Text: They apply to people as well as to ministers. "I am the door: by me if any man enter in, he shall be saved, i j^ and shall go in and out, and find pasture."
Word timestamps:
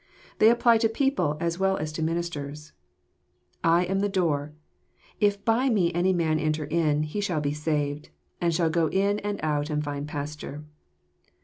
They 0.39 0.49
apply 0.49 0.79
to 0.79 0.89
people 0.89 1.37
as 1.39 1.59
well 1.59 1.77
as 1.77 1.91
to 1.91 2.01
ministers. 2.01 2.73
"I 3.63 3.83
am 3.85 3.99
the 3.99 4.09
door: 4.09 4.51
by 5.45 5.69
me 5.69 5.89
if 5.89 5.95
any 5.95 6.11
man 6.11 6.39
enter 6.39 6.65
in, 6.65 7.03
he 7.03 7.21
shall 7.21 7.39
be 7.39 7.53
saved, 7.53 8.05
i 8.05 8.09
j^ 8.09 8.11
and 8.47 8.53
shall 8.55 8.71
go 8.71 8.87
in 8.87 9.19
and 9.19 9.39
out, 9.43 9.69
and 9.69 9.83
find 9.83 10.07
pasture." 10.07 10.63